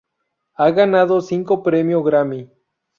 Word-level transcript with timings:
Ha 0.55 0.71
ganado 0.71 1.21
cinco 1.21 1.61
Premio 1.61 2.01
Grammy. 2.01 2.49